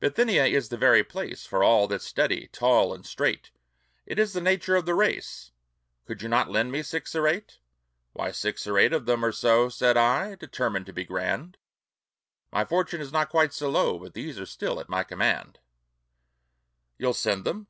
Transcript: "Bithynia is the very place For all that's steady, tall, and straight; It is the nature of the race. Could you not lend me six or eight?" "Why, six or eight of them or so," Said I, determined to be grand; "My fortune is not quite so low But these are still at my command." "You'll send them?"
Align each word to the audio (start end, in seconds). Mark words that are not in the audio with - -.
"Bithynia 0.00 0.42
is 0.46 0.70
the 0.70 0.76
very 0.76 1.04
place 1.04 1.46
For 1.46 1.62
all 1.62 1.86
that's 1.86 2.04
steady, 2.04 2.48
tall, 2.48 2.92
and 2.92 3.06
straight; 3.06 3.52
It 4.06 4.18
is 4.18 4.32
the 4.32 4.40
nature 4.40 4.74
of 4.74 4.86
the 4.86 4.94
race. 4.96 5.52
Could 6.04 6.20
you 6.20 6.28
not 6.28 6.50
lend 6.50 6.72
me 6.72 6.82
six 6.82 7.14
or 7.14 7.28
eight?" 7.28 7.60
"Why, 8.12 8.32
six 8.32 8.66
or 8.66 8.76
eight 8.76 8.92
of 8.92 9.06
them 9.06 9.24
or 9.24 9.30
so," 9.30 9.68
Said 9.68 9.96
I, 9.96 10.34
determined 10.34 10.86
to 10.86 10.92
be 10.92 11.04
grand; 11.04 11.58
"My 12.50 12.64
fortune 12.64 13.00
is 13.00 13.12
not 13.12 13.28
quite 13.30 13.52
so 13.52 13.70
low 13.70 13.96
But 14.00 14.14
these 14.14 14.36
are 14.40 14.46
still 14.46 14.80
at 14.80 14.88
my 14.88 15.04
command." 15.04 15.60
"You'll 16.98 17.14
send 17.14 17.44
them?" 17.44 17.68